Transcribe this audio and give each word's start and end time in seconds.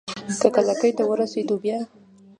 که 0.41 0.47
کلکې 0.55 0.89
ته 0.97 1.03
ورسېدو 1.07 1.55
بيا؟ 1.63 1.77